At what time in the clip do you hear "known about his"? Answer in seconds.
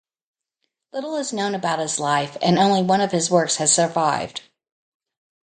1.31-1.99